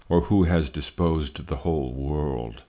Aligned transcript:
or 0.09 0.21
who 0.21 0.43
has 0.43 0.69
disposed 0.69 1.45
the 1.45 1.57
whole 1.57 1.93
World! 1.93 2.55